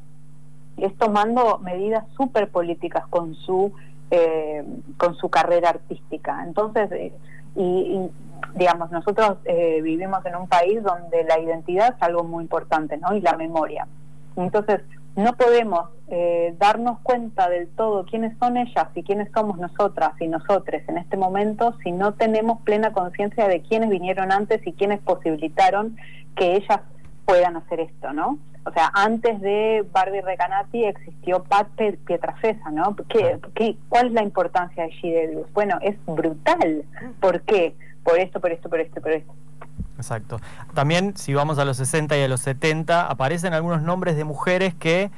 es 0.76 0.94
tomando 0.98 1.58
medidas 1.60 2.04
súper 2.18 2.50
políticas 2.50 3.06
con 3.08 3.34
su 3.34 3.72
eh, 4.10 4.64
con 4.96 5.14
su 5.16 5.28
carrera 5.28 5.70
artística. 5.70 6.42
Entonces, 6.44 6.90
eh, 6.92 7.12
y, 7.56 8.08
digamos, 8.54 8.90
nosotros 8.90 9.38
eh, 9.44 9.80
vivimos 9.82 10.24
en 10.26 10.36
un 10.36 10.48
país 10.48 10.82
donde 10.82 11.24
la 11.24 11.38
identidad 11.38 11.94
es 11.96 12.02
algo 12.02 12.22
muy 12.24 12.42
importante, 12.42 12.96
¿no? 12.98 13.14
Y 13.14 13.20
la 13.20 13.36
memoria. 13.36 13.86
Entonces, 14.36 14.82
no 15.16 15.32
podemos 15.32 15.88
eh, 16.08 16.54
darnos 16.58 16.98
cuenta 17.00 17.48
del 17.48 17.68
todo 17.68 18.04
quiénes 18.04 18.36
son 18.38 18.58
ellas 18.58 18.88
y 18.94 19.02
quiénes 19.02 19.30
somos 19.32 19.58
nosotras 19.58 20.12
y 20.20 20.28
nosotres 20.28 20.86
en 20.88 20.98
este 20.98 21.16
momento 21.16 21.74
si 21.82 21.90
no 21.90 22.12
tenemos 22.12 22.60
plena 22.60 22.92
conciencia 22.92 23.48
de 23.48 23.62
quiénes 23.62 23.88
vinieron 23.88 24.30
antes 24.30 24.64
y 24.66 24.72
quiénes 24.74 25.00
posibilitaron 25.00 25.96
que 26.36 26.56
ellas 26.56 26.80
puedan 27.26 27.56
hacer 27.56 27.80
esto, 27.80 28.12
¿no? 28.12 28.38
O 28.64 28.72
sea, 28.72 28.90
antes 28.94 29.40
de 29.40 29.84
Barbie 29.92 30.22
Recanati 30.22 30.84
existió 30.84 31.44
Pat 31.44 31.68
Pietrafesa, 32.06 32.70
¿no? 32.70 32.96
¿Qué, 33.08 33.38
qué, 33.54 33.76
cuál 33.88 34.08
es 34.08 34.12
la 34.12 34.22
importancia 34.22 34.84
de 34.84 34.90
Gidelius? 34.90 35.52
Bueno, 35.52 35.78
es 35.82 35.96
brutal. 36.06 36.84
¿Por 37.20 37.42
qué? 37.42 37.74
por 38.06 38.18
esto, 38.20 38.40
por 38.40 38.52
esto, 38.52 38.70
por 38.70 38.80
esto, 38.80 39.00
por 39.00 39.10
esto. 39.10 39.34
Exacto. 39.96 40.40
También, 40.74 41.16
si 41.16 41.34
vamos 41.34 41.58
a 41.58 41.64
los 41.64 41.76
60 41.78 42.16
y 42.16 42.22
a 42.22 42.28
los 42.28 42.40
70, 42.40 43.06
aparecen 43.06 43.52
algunos 43.52 43.82
nombres 43.82 44.16
de 44.16 44.24
mujeres 44.24 44.74
que 44.74 45.10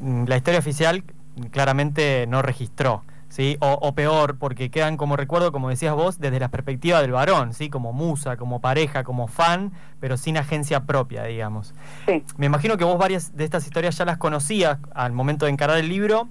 mm, 0.00 0.24
la 0.26 0.36
historia 0.36 0.60
oficial 0.60 1.04
claramente 1.50 2.26
no 2.28 2.42
registró. 2.42 3.02
¿Sí? 3.32 3.56
O, 3.60 3.94
peor, 3.94 4.36
porque 4.36 4.70
quedan 4.70 4.98
como 4.98 5.16
recuerdo, 5.16 5.52
como 5.52 5.70
decías 5.70 5.94
vos, 5.94 6.20
desde 6.20 6.38
la 6.38 6.50
perspectiva 6.50 7.00
del 7.00 7.12
varón, 7.12 7.54
¿sí? 7.54 7.70
como 7.70 7.94
musa, 7.94 8.36
como 8.36 8.60
pareja, 8.60 9.04
como 9.04 9.26
fan, 9.26 9.72
pero 10.00 10.18
sin 10.18 10.36
agencia 10.36 10.84
propia, 10.84 11.24
digamos. 11.24 11.72
Sí. 12.06 12.22
Me 12.36 12.44
imagino 12.44 12.76
que 12.76 12.84
vos 12.84 12.98
varias 12.98 13.34
de 13.34 13.44
estas 13.44 13.64
historias 13.64 13.96
ya 13.96 14.04
las 14.04 14.18
conocías 14.18 14.76
al 14.94 15.12
momento 15.12 15.46
de 15.46 15.52
encarar 15.52 15.78
el 15.78 15.88
libro, 15.88 16.28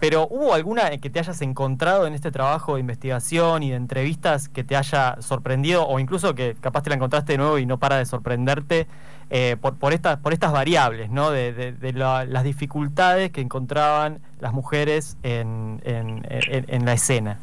pero 0.00 0.28
¿hubo 0.30 0.54
alguna 0.54 0.90
que 0.98 1.10
te 1.10 1.18
hayas 1.18 1.42
encontrado 1.42 2.06
en 2.06 2.14
este 2.14 2.30
trabajo 2.30 2.74
de 2.74 2.80
investigación 2.80 3.62
y 3.62 3.70
de 3.70 3.76
entrevistas 3.76 4.48
que 4.48 4.64
te 4.64 4.76
haya 4.76 5.16
sorprendido 5.20 5.86
o 5.86 5.98
incluso 5.98 6.34
que 6.34 6.56
capaz 6.60 6.82
te 6.82 6.90
la 6.90 6.96
encontraste 6.96 7.32
de 7.32 7.38
nuevo 7.38 7.58
y 7.58 7.66
no 7.66 7.78
para 7.78 7.96
de 7.96 8.06
sorprenderte 8.06 8.86
eh, 9.30 9.56
por, 9.60 9.76
por, 9.76 9.92
estas, 9.92 10.18
por 10.18 10.32
estas 10.32 10.52
variables, 10.52 11.10
¿no? 11.10 11.30
de, 11.30 11.74
las 11.92 12.44
dificultades 12.44 13.30
que 13.30 13.40
encontraban 13.40 14.20
las 14.40 14.52
mujeres 14.52 15.18
en, 15.22 15.82
en, 15.84 16.84
la 16.84 16.92
escena? 16.92 17.38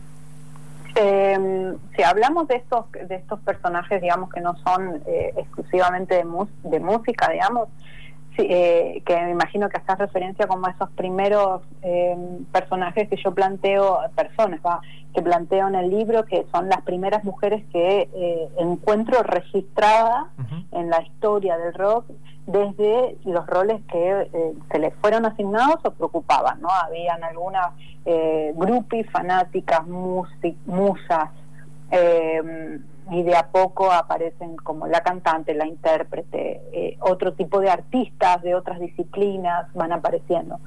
Eh, 0.96 1.74
si 1.96 2.04
hablamos 2.04 2.48
de 2.48 2.56
estos, 2.56 2.92
de 2.92 3.16
estos 3.16 3.40
personajes, 3.42 4.02
digamos, 4.02 4.32
que 4.32 4.42
no 4.42 4.56
son 4.58 5.04
eh, 5.06 5.34
exclusivamente 5.38 6.16
de, 6.16 6.26
de 6.70 6.80
música, 6.80 7.30
digamos, 7.32 7.68
eh, 8.38 9.02
que 9.06 9.22
me 9.22 9.32
imagino 9.32 9.70
que 9.70 9.78
haces 9.78 9.98
referencia 9.98 10.48
como 10.48 10.68
a 10.68 10.72
esos 10.72 10.90
primeros 10.92 11.62
eh, 11.82 12.16
personajes 12.52 13.10
que 13.10 13.18
yo 13.18 13.34
planteo, 13.34 14.00
personas 14.16 14.60
que 15.14 15.22
planteo 15.22 15.68
en 15.68 15.76
el 15.76 15.90
libro, 15.90 16.26
que 16.26 16.46
son 16.52 16.70
las 16.70 16.82
primeras 16.82 17.24
mujeres 17.24 17.64
que 17.72 18.10
eh, 18.14 18.50
encuentro 18.58 19.24
registradas 19.24 20.26
en 20.72 20.90
la 20.90 21.02
historia 21.02 21.58
del 21.58 21.74
rock 21.74 22.06
desde 22.46 23.18
los 23.26 23.48
roles 23.48 23.82
que 23.92 24.54
se 24.72 24.80
les 24.80 24.94
fueron 24.96 25.26
asignados 25.26 25.78
o 25.84 25.92
preocupaban, 25.92 26.62
¿no? 26.62 26.70
Habían 26.70 27.24
algunas 27.24 27.70
eh, 28.06 28.54
groupies, 28.56 29.10
fanáticas, 29.10 29.82
musas, 29.88 31.30
eh, 31.90 32.80
y 33.12 33.24
de 33.24 33.36
a 33.36 33.48
poco 33.48 33.92
aparecen 33.92 34.56
como 34.56 34.88
la 34.88 35.02
cantante, 35.02 35.54
la 35.54 35.68
intérprete, 35.68 36.62
eh, 36.74 36.98
otro 37.02 37.34
tipo 37.34 37.60
de 37.60 37.70
artistas 37.70 38.42
de 38.42 38.56
otras 38.56 38.80
disciplinas 38.80 39.72
van 39.74 39.92
apareciendo. 39.92 40.60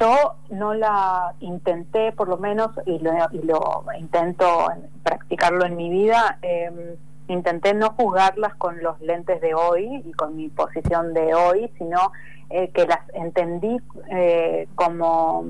Yo 0.00 0.34
no 0.50 0.74
la 0.74 1.34
intenté, 1.40 2.12
por 2.12 2.28
lo 2.28 2.36
menos, 2.36 2.70
y 2.84 2.98
lo, 2.98 3.12
y 3.32 3.42
lo 3.42 3.84
intento 3.98 4.68
practicarlo 5.02 5.64
en 5.64 5.76
mi 5.76 5.88
vida, 5.88 6.38
em, 6.42 6.96
intenté 7.28 7.74
no 7.74 7.90
juzgarlas 7.90 8.54
con 8.56 8.82
los 8.82 9.00
lentes 9.00 9.40
de 9.40 9.54
hoy 9.54 10.02
y 10.04 10.12
con 10.12 10.36
mi 10.36 10.48
posición 10.48 11.14
de 11.14 11.34
hoy, 11.34 11.70
sino 11.78 12.12
eh, 12.50 12.70
que 12.70 12.86
las 12.86 13.00
entendí 13.14 13.76
eh, 14.10 14.66
como 14.74 15.46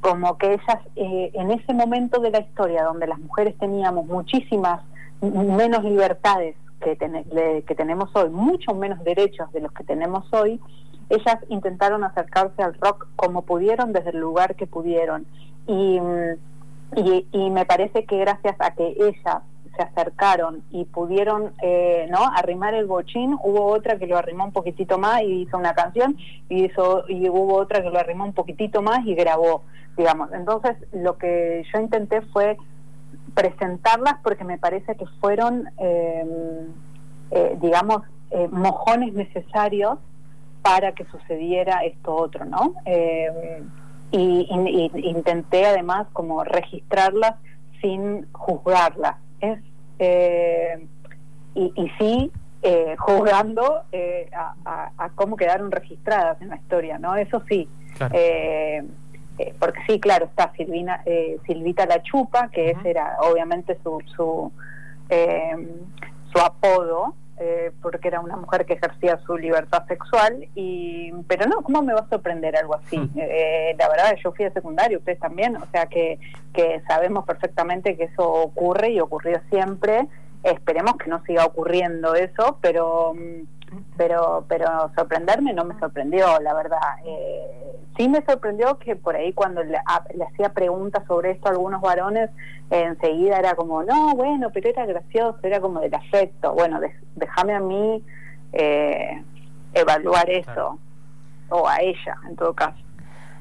como 0.00 0.38
que 0.38 0.52
ellas 0.52 0.78
en 0.94 1.50
ese 1.50 1.72
momento 1.72 2.20
de 2.20 2.30
la 2.30 2.38
historia 2.38 2.84
donde 2.84 3.08
las 3.08 3.18
mujeres 3.18 3.58
teníamos 3.58 4.06
muchísimas 4.06 4.80
menos 5.20 5.84
libertades 5.84 6.56
que, 6.80 6.96
que 6.96 7.74
tenemos 7.74 8.10
hoy, 8.14 8.30
muchos 8.30 8.76
menos 8.76 9.02
derechos 9.04 9.50
de 9.52 9.60
los 9.60 9.72
que 9.72 9.84
tenemos 9.84 10.24
hoy, 10.32 10.60
ellas 11.08 11.38
intentaron 11.48 12.04
acercarse 12.04 12.62
al 12.62 12.74
rock 12.74 13.08
como 13.16 13.42
pudieron 13.42 13.92
desde 13.92 14.10
el 14.10 14.18
lugar 14.18 14.56
que 14.56 14.66
pudieron. 14.66 15.26
Y, 15.66 16.00
y, 16.96 17.26
y 17.32 17.50
me 17.50 17.64
parece 17.64 18.04
que 18.04 18.18
gracias 18.18 18.56
a 18.58 18.72
que 18.72 18.94
ellas 18.98 19.42
se 19.76 19.82
acercaron 19.82 20.62
y 20.70 20.84
pudieron 20.86 21.52
eh, 21.62 22.08
no 22.10 22.18
arrimar 22.34 22.74
el 22.74 22.86
bochín 22.86 23.36
hubo 23.42 23.66
otra 23.66 23.98
que 23.98 24.06
lo 24.06 24.16
arrimó 24.16 24.44
un 24.44 24.52
poquitito 24.52 24.98
más 24.98 25.20
y 25.20 25.42
hizo 25.42 25.58
una 25.58 25.74
canción 25.74 26.16
y 26.48 26.64
hizo 26.64 27.04
y 27.08 27.28
hubo 27.28 27.56
otra 27.56 27.82
que 27.82 27.90
lo 27.90 27.98
arrimó 27.98 28.24
un 28.24 28.32
poquitito 28.32 28.80
más 28.80 29.04
y 29.04 29.14
grabó 29.14 29.64
digamos. 29.96 30.30
Entonces 30.32 30.76
lo 30.92 31.16
que 31.18 31.64
yo 31.72 31.80
intenté 31.80 32.20
fue 32.22 32.56
presentarlas 33.36 34.16
porque 34.24 34.44
me 34.44 34.56
parece 34.56 34.96
que 34.96 35.04
fueron 35.20 35.68
em, 35.76 36.72
eh, 37.30 37.56
digamos 37.60 38.02
eh, 38.30 38.48
mojones 38.50 39.12
necesarios 39.12 39.98
para 40.62 40.92
que 40.92 41.04
sucediera 41.04 41.84
esto 41.84 42.14
otro 42.16 42.46
no 42.46 42.74
em, 42.86 43.68
y, 44.10 44.90
intenté 44.94 45.66
además 45.66 46.06
como 46.14 46.42
registrarlas 46.44 47.34
sin 47.82 48.26
juzgarlas 48.32 49.16
es 49.40 49.58
eh, 49.98 50.86
y, 51.54 51.72
y, 51.76 51.90
sí 51.98 52.32
eh, 52.68 52.96
jugando 52.98 53.82
eh, 53.92 54.28
a, 54.32 55.10
cómo 55.14 55.36
quedaron 55.36 55.70
registradas 55.70 56.40
en 56.42 56.48
la 56.48 56.56
historia, 56.56 56.98
¿no? 56.98 57.14
Eso 57.14 57.40
sí. 57.48 57.68
Eh, 58.12 58.82
porque 59.58 59.80
sí, 59.86 60.00
claro, 60.00 60.26
está 60.26 60.52
Silvina, 60.56 61.02
Silvita 61.46 61.86
La 61.86 62.02
Chupa, 62.02 62.48
que 62.50 62.70
ese 62.70 62.90
era 62.90 63.16
obviamente 63.20 63.78
su, 63.82 64.00
su, 64.14 64.52
su 66.32 66.38
apodo, 66.38 67.14
eh, 67.38 67.70
porque 67.82 68.08
era 68.08 68.20
una 68.20 68.36
mujer 68.36 68.64
que 68.64 68.72
ejercía 68.72 69.18
su 69.26 69.36
libertad 69.36 69.86
sexual, 69.86 70.48
y 70.54 71.12
pero 71.28 71.46
no, 71.46 71.60
¿cómo 71.60 71.82
me 71.82 71.92
va 71.92 72.00
a 72.00 72.08
sorprender 72.08 72.56
algo 72.56 72.76
así? 72.76 72.98
Eh, 73.14 73.76
la 73.78 73.88
verdad, 73.90 74.16
yo 74.24 74.32
fui 74.32 74.46
a 74.46 74.52
secundario, 74.52 74.98
ustedes 74.98 75.18
también, 75.18 75.54
o 75.56 75.66
sea 75.66 75.84
que, 75.84 76.18
que 76.54 76.80
sabemos 76.88 77.26
perfectamente 77.26 77.94
que 77.94 78.04
eso 78.04 78.26
ocurre 78.26 78.92
y 78.92 79.00
ocurrió 79.00 79.38
siempre. 79.50 80.06
Esperemos 80.44 80.96
que 80.96 81.10
no 81.10 81.22
siga 81.24 81.44
ocurriendo 81.44 82.14
eso, 82.14 82.58
pero 82.62 83.12
pero 83.96 84.44
pero 84.48 84.90
sorprenderme 84.94 85.52
no 85.52 85.64
me 85.64 85.78
sorprendió, 85.78 86.38
la 86.40 86.54
verdad. 86.54 86.80
Eh, 87.04 87.72
sí 87.96 88.08
me 88.08 88.24
sorprendió 88.24 88.78
que 88.78 88.96
por 88.96 89.16
ahí 89.16 89.32
cuando 89.32 89.62
le, 89.62 89.78
hacía 89.78 90.50
preguntas 90.52 91.04
sobre 91.06 91.32
esto 91.32 91.48
a 91.48 91.52
algunos 91.52 91.80
varones, 91.80 92.30
enseguida 92.70 93.38
era 93.38 93.54
como, 93.54 93.82
no, 93.82 94.14
bueno, 94.14 94.50
pero 94.52 94.68
era 94.68 94.86
gracioso, 94.86 95.38
era 95.42 95.60
como 95.60 95.80
del 95.80 95.94
afecto. 95.94 96.52
Bueno, 96.52 96.80
déjame 97.14 97.54
a 97.54 97.60
mí 97.60 98.04
eh, 98.52 99.22
evaluar 99.74 100.28
eso, 100.30 100.78
o 101.48 101.68
a 101.68 101.78
ella 101.80 102.16
en 102.28 102.36
todo 102.36 102.54
caso. 102.54 102.85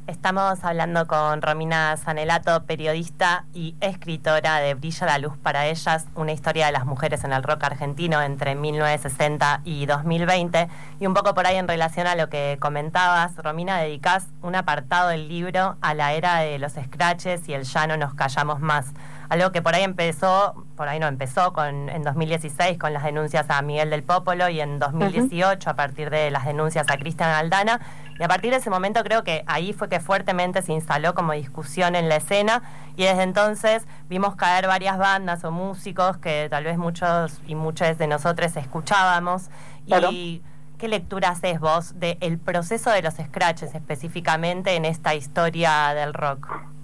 Estamos 0.08 0.64
hablando 0.64 1.08
con 1.08 1.42
Romina 1.42 1.98
Sanelato, 1.98 2.64
periodista 2.66 3.46
y 3.56 3.76
escritora 3.82 4.60
de 4.60 4.76
Brilla 4.76 5.08
la 5.08 5.18
Luz 5.18 5.36
para 5.36 5.66
Ellas, 5.66 6.06
una 6.14 6.32
historia 6.32 6.68
de 6.68 6.72
las 6.72 6.86
mujeres 6.86 7.24
en 7.24 7.34
el 7.34 7.42
rock 7.42 7.64
argentino 7.64 8.22
entre 8.22 8.54
1960 8.54 9.62
y 9.66 9.88
2020. 9.88 10.68
Y 11.00 11.08
un 11.08 11.16
poco 11.16 11.34
por 11.34 11.48
ahí 11.48 11.56
en 11.56 11.68
relación 11.68 12.06
a 12.06 12.14
lo 12.14 12.30
que 12.30 12.58
comentabas, 12.62 13.36
Romina, 13.38 13.80
dedicás 13.80 14.28
un 14.44 14.54
apartado 14.54 15.10
del 15.10 15.28
libro 15.28 15.76
a 15.82 15.96
la 15.96 16.14
era 16.14 16.38
de 16.38 16.60
los 16.60 16.74
scratches 16.74 17.50
y 17.50 17.56
el 17.56 17.64
ya 17.64 17.88
no 17.88 17.98
nos 17.98 18.14
callamos 18.14 18.60
más. 18.60 18.94
Algo 19.29 19.51
que 19.51 19.62
por 19.62 19.75
ahí 19.75 19.84
empezó, 19.84 20.65
por 20.75 20.88
ahí 20.88 21.00
no 21.00 21.08
empezó, 21.08 21.53
con, 21.53 21.89
en 21.89 22.03
2016 22.03 22.77
con 22.77 22.94
las 22.94 23.03
denuncias 23.03 23.50
a 23.50 23.62
Miguel 23.62 23.89
del 23.89 24.03
Popolo 24.03 24.50
y 24.50 24.62
en 24.62 24.79
2018 24.79 25.70
a 25.70 25.75
partir 25.75 26.10
de 26.10 26.32
las 26.32 26.46
denuncias 26.46 26.89
a 26.89 26.98
Cristian 26.98 27.29
Aldana 27.29 27.82
y 28.17 28.24
a 28.24 28.27
partir 28.27 28.51
de 28.51 28.58
ese 28.58 28.70
momento 28.70 29.03
creo 29.03 29.24
que 29.24 29.44
ahí 29.46 29.74
fue 29.74 29.89
que 29.89 30.00
fuertemente 30.00 30.62
se 30.62 30.72
instaló 30.72 31.13
como 31.13 31.34
discusión 31.34 31.96
en 31.96 32.08
la 32.08 32.17
escena 32.17 32.62
y 32.96 33.03
desde 33.03 33.24
entonces 33.24 33.84
vimos 34.08 34.36
caer 34.36 34.67
varias 34.67 34.98
bandas 34.98 35.44
o 35.44 35.51
músicos 35.51 36.17
que 36.17 36.48
tal 36.50 36.63
vez 36.63 36.77
muchos 36.77 37.41
y 37.46 37.55
muchas 37.55 37.98
de 37.98 38.08
nosotros 38.08 38.55
escuchábamos. 38.55 39.50
Y 39.86 40.41
¿qué 40.77 40.88
lectura 40.88 41.29
haces 41.29 41.60
vos 41.60 42.00
del 42.00 42.39
proceso 42.39 42.89
de 42.89 43.01
los 43.01 43.15
scratches 43.15 43.75
específicamente 43.75 44.75
en 44.75 44.86
esta 44.86 45.13
historia 45.13 45.94
del 45.94 46.13
rock? 46.13 46.75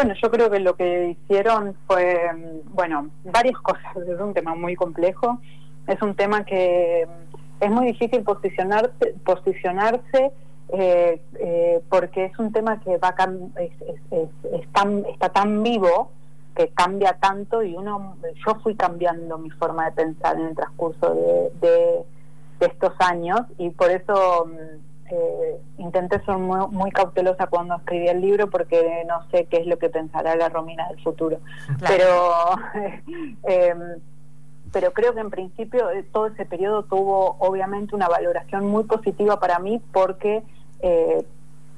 Bueno, 0.00 0.14
yo 0.22 0.30
creo 0.30 0.48
que 0.48 0.60
lo 0.60 0.76
que 0.76 1.16
hicieron 1.18 1.74
fue, 1.88 2.30
bueno, 2.66 3.10
varias 3.24 3.58
cosas. 3.62 3.96
Es 3.96 4.20
un 4.20 4.32
tema 4.32 4.54
muy 4.54 4.76
complejo. 4.76 5.40
Es 5.88 6.00
un 6.00 6.14
tema 6.14 6.44
que 6.44 7.04
es 7.58 7.70
muy 7.70 7.86
difícil 7.86 8.22
posicionarse, 8.22 9.16
posicionarse 9.24 10.30
eh, 10.68 11.20
eh, 11.40 11.82
porque 11.88 12.26
es 12.26 12.38
un 12.38 12.52
tema 12.52 12.78
que 12.78 12.96
va 12.98 13.12
es, 13.56 13.72
está 14.60 15.28
tan 15.30 15.62
vivo 15.64 16.12
que 16.54 16.68
cambia 16.68 17.14
tanto 17.14 17.64
y 17.64 17.74
uno 17.74 18.18
yo 18.46 18.54
fui 18.62 18.76
cambiando 18.76 19.36
mi 19.36 19.50
forma 19.50 19.86
de 19.86 19.92
pensar 19.92 20.38
en 20.38 20.46
el 20.46 20.54
transcurso 20.54 21.50
de, 21.60 22.04
estos 22.60 22.92
años 23.00 23.40
y 23.56 23.70
por 23.70 23.90
eso 23.90 24.46
mm, 24.46 24.87
eh, 25.10 25.60
intenté 25.78 26.22
ser 26.24 26.36
muy, 26.36 26.90
cautelosa 26.90 27.46
cuando 27.46 27.76
escribí 27.76 28.08
el 28.08 28.20
libro 28.20 28.50
porque 28.50 29.04
no 29.06 29.28
sé 29.30 29.46
qué 29.46 29.58
es 29.58 29.66
lo 29.66 29.78
que 29.78 29.88
pensará 29.88 30.36
la 30.36 30.48
Romina 30.48 30.88
del 30.88 31.02
futuro 31.02 31.38
pero 31.86 32.56
em, 33.44 34.00
pero 34.72 34.92
creo 34.92 35.14
que 35.14 35.20
en 35.20 35.30
principio 35.30 35.86
todo 36.12 36.26
ese 36.26 36.44
periodo 36.44 36.82
tuvo 36.82 37.36
obviamente 37.38 37.94
una 37.94 38.08
valoración 38.08 38.66
muy 38.66 38.84
positiva 38.84 39.40
para 39.40 39.58
mí 39.58 39.80
porque 39.92 40.42
eh, 40.80 41.24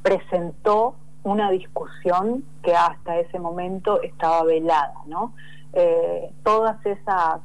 presentó 0.03 0.97
una 1.23 1.51
discusión 1.51 2.45
que 2.63 2.75
hasta 2.75 3.19
ese 3.19 3.39
momento 3.39 4.01
estaba 4.03 4.43
velada, 4.45 4.95
¿no? 5.07 5.35
Eh, 5.73 6.33
todas 6.43 6.85
esas, 6.85 7.41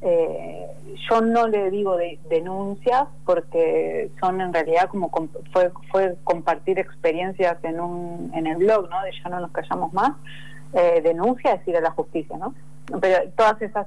eh, 0.00 0.66
yo 1.10 1.20
no 1.20 1.48
le 1.48 1.70
digo 1.70 1.96
de, 1.96 2.18
denuncias 2.30 3.08
porque 3.24 4.10
son 4.20 4.40
en 4.40 4.52
realidad 4.52 4.88
como 4.88 5.10
fue, 5.52 5.72
fue 5.90 6.16
compartir 6.24 6.78
experiencias 6.78 7.56
en 7.64 7.80
un 7.80 8.30
en 8.34 8.46
el 8.46 8.56
blog, 8.58 8.88
¿no? 8.88 9.02
De 9.02 9.10
ya 9.12 9.28
no 9.28 9.40
nos 9.40 9.50
callamos 9.50 9.92
más, 9.92 10.12
eh, 10.72 11.00
denuncia 11.02 11.54
es 11.54 11.66
ir 11.66 11.76
a 11.76 11.80
la 11.80 11.90
justicia, 11.90 12.36
¿no? 12.36 12.54
pero 13.00 13.18
todas 13.36 13.60
esas 13.60 13.86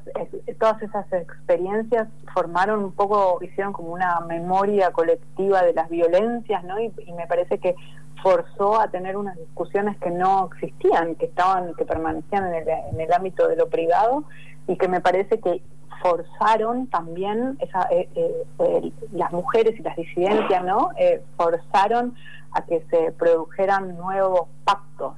todas 0.60 0.80
esas 0.84 1.12
experiencias 1.12 2.08
formaron 2.34 2.84
un 2.84 2.91
poco 2.91 3.39
hicieron 3.41 3.74
como 3.74 3.94
una 3.94 4.20
memoria 4.22 4.91
colectiva 4.91 5.63
de 5.63 5.74
las 5.74 5.89
violencias 5.89 6.63
no 6.63 6.80
y, 6.80 6.91
me 7.18 7.25
parece 7.25 7.58
que 7.58 7.75
forzó 8.22 8.80
a 8.80 8.89
tener 8.89 9.18
unas 9.18 9.36
discusiones 9.38 9.98
que 9.98 10.12
no 10.12 10.50
existían 10.53 11.15
que 11.15 11.25
estaban 11.25 11.74
que 11.74 11.86
permanecían 11.86 12.46
en 12.53 12.53
el, 12.53 12.70
en 12.70 13.01
el 13.01 13.12
ámbito 13.12 13.48
de 13.48 13.56
lo 13.56 13.70
privado 13.70 14.24
y 14.68 14.75
que 14.75 14.88
me 14.88 15.01
parece 15.01 15.39
que 15.39 15.63
forzaron 16.01 16.88
también 16.88 17.58
esa, 17.60 17.88
eh, 17.91 18.10
eh, 18.15 18.91
las 19.13 19.31
mujeres 19.31 19.79
y 19.79 19.84
las 19.84 19.96
disidencias 19.96 20.63
no 20.63 20.89
eh, 20.98 21.22
forzaron 21.38 22.15
a 22.51 22.63
que 22.63 22.84
se 22.89 23.12
produjeran 23.13 23.96
nuevos 23.98 24.48
pactos 24.65 25.13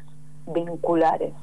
vinculares 0.47 1.33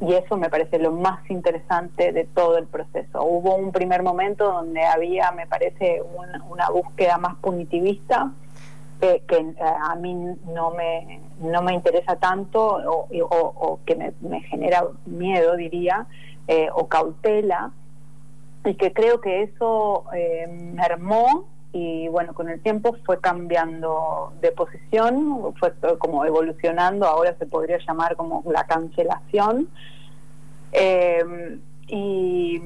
y 0.00 0.12
eso 0.12 0.36
me 0.36 0.50
parece 0.50 0.78
lo 0.78 0.92
más 0.92 1.28
interesante 1.30 2.12
de 2.12 2.24
todo 2.24 2.58
el 2.58 2.66
proceso. 2.66 3.24
Hubo 3.24 3.56
un 3.56 3.72
primer 3.72 4.02
momento 4.02 4.44
donde 4.52 4.84
había, 4.84 5.32
me 5.32 5.46
parece, 5.46 6.02
una 6.50 6.68
búsqueda 6.68 7.16
más 7.16 7.36
punitivista 7.36 8.30
que, 9.00 9.54
a 9.58 9.94
mí 9.94 10.14
no 10.52 10.70
me, 10.72 11.20
no 11.40 11.62
me 11.62 11.72
interesa 11.72 12.16
tanto 12.16 12.78
o, 12.84 13.80
que 13.86 13.96
me, 13.96 14.40
genera 14.42 14.84
miedo, 15.06 15.56
diría, 15.56 16.06
o 16.74 16.88
cautela, 16.88 17.72
y 18.66 18.74
que 18.74 18.92
creo 18.92 19.20
que 19.20 19.42
eso 19.42 20.04
eh, 20.14 20.46
mermó 20.48 21.46
y 21.72 22.08
bueno, 22.08 22.32
con 22.34 22.48
el 22.48 22.60
tiempo 22.60 22.96
fue 23.04 23.20
cambiando 23.20 24.32
de 24.40 24.50
posición, 24.50 25.54
fue 25.58 25.72
como 25.98 26.24
evolucionando, 26.24 27.06
ahora 27.06 27.34
se 27.38 27.46
podría 27.46 27.78
llamar 27.86 28.16
como 28.16 28.42
la 28.50 28.64
cancelación. 28.64 29.68
Eh, 30.72 31.58
y, 31.88 32.62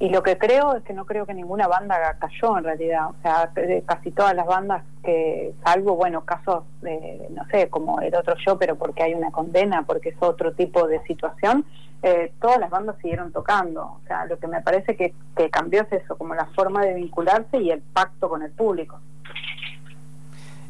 lo 0.00 0.22
que 0.22 0.38
creo 0.38 0.76
es 0.76 0.84
que 0.84 0.94
no 0.94 1.04
creo 1.04 1.26
que 1.26 1.34
ninguna 1.34 1.66
banda 1.66 2.16
cayó 2.18 2.56
en 2.56 2.64
realidad, 2.64 3.08
o 3.08 3.14
sea, 3.20 3.50
casi 3.84 4.12
todas 4.12 4.34
las 4.34 4.46
bandas 4.46 4.82
que, 5.02 5.52
salvo, 5.64 5.96
bueno, 5.96 6.24
casos, 6.24 6.64
de, 6.80 7.26
no 7.30 7.44
sé, 7.50 7.68
como 7.68 8.00
el 8.00 8.14
otro 8.14 8.34
show, 8.36 8.56
pero 8.58 8.76
porque 8.76 9.02
hay 9.02 9.14
una 9.14 9.30
condena, 9.30 9.82
porque 9.82 10.10
es 10.10 10.16
otro 10.20 10.52
tipo 10.52 10.86
de 10.86 11.02
situación, 11.02 11.64
eh, 12.02 12.32
todas 12.40 12.58
las 12.60 12.70
bandas 12.70 12.96
siguieron 13.00 13.32
tocando. 13.32 13.82
O 13.82 14.00
sea, 14.06 14.26
lo 14.26 14.38
que 14.38 14.46
me 14.46 14.60
parece 14.62 14.96
que, 14.96 15.14
que 15.36 15.50
cambió 15.50 15.82
es 15.82 15.92
eso, 16.04 16.16
como 16.16 16.34
la 16.34 16.46
forma 16.46 16.84
de 16.84 16.94
vincularse 16.94 17.58
y 17.58 17.70
el 17.70 17.80
pacto 17.80 18.28
con 18.28 18.42
el 18.42 18.50
público. 18.52 19.00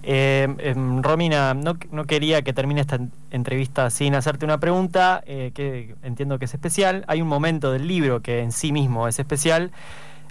Eh, 0.02 0.48
em, 0.58 1.02
Romina, 1.02 1.52
no, 1.54 1.76
no, 1.90 2.04
quería 2.06 2.40
que 2.42 2.52
termine 2.52 2.80
esta 2.80 2.98
entrevista 3.30 3.90
sin 3.90 4.14
hacerte 4.14 4.46
una 4.46 4.58
pregunta, 4.58 5.22
eh, 5.26 5.50
que 5.54 5.94
entiendo 6.02 6.38
que 6.38 6.46
es 6.46 6.54
especial. 6.54 7.04
Hay 7.08 7.20
un 7.20 7.28
momento 7.28 7.72
del 7.72 7.86
libro 7.86 8.20
que 8.20 8.40
en 8.40 8.52
sí 8.52 8.72
mismo 8.72 9.08
es 9.08 9.18
especial, 9.18 9.70